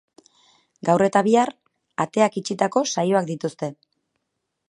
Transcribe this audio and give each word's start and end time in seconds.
Gaur 0.87 1.03
eta 1.07 1.21
bihar 1.27 1.51
ateak 2.07 2.39
itxitako 2.43 2.85
saioak 2.93 3.31
dituzte. 3.31 3.73